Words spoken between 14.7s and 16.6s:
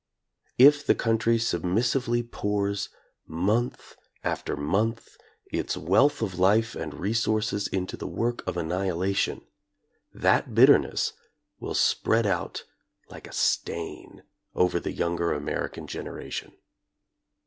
the younger American generation.